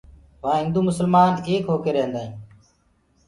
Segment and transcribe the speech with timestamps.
[0.43, 2.33] وهآن هندو مسلمآن ايڪ هوڪي ريهدآئين